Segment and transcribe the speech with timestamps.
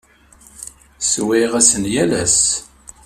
[1.01, 2.39] Ssewwayeɣ-asen yal ass.